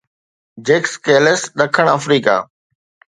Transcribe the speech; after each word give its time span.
جيڪس 0.65 0.93
Kallis 1.05 1.41
ڏکڻ 1.57 1.85
Africa 1.97 2.35